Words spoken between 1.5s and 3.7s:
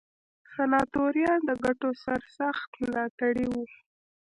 ګټو سرسخت ملاتړي وو.